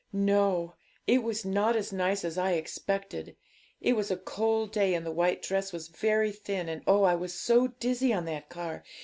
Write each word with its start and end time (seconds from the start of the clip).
'No; 0.11 0.73
it 1.05 1.21
was 1.21 1.45
not 1.45 1.75
as 1.75 1.93
nice 1.93 2.25
as 2.25 2.35
I 2.35 2.53
expected. 2.53 3.35
It 3.79 3.93
was 3.95 4.09
a 4.09 4.17
cold 4.17 4.71
day, 4.71 4.95
and 4.95 5.05
the 5.05 5.11
white 5.11 5.43
dress 5.43 5.71
was 5.71 5.89
very 5.89 6.31
thin, 6.31 6.67
and 6.67 6.81
oh, 6.87 7.03
I 7.03 7.13
was 7.13 7.35
so 7.35 7.67
dizzy 7.67 8.11
on 8.11 8.25
that 8.25 8.49
car! 8.49 8.83